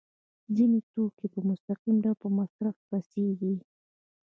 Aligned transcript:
ځینې 0.55 0.79
توکي 0.91 1.27
په 1.33 1.39
مستقیم 1.49 1.95
ډول 2.03 2.17
په 2.23 2.27
مصرف 2.37 2.75
رسیږي. 2.93 3.53